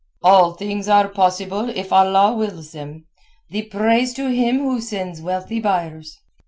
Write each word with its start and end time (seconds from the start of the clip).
"All 0.23 0.53
things 0.53 0.87
are 0.87 1.07
possible 1.07 1.69
if 1.69 1.93
Allah 1.93 2.33
wills 2.33 2.71
them. 2.71 3.05
The 3.51 3.61
praise 3.61 4.15
to 4.15 4.29
Him 4.29 4.57
who 4.57 4.81
sends 4.81 5.21
wealthy 5.21 5.59
buyers." 5.59 6.17